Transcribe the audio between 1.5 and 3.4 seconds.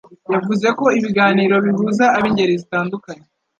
bihuza ab'ingeri zitandukanye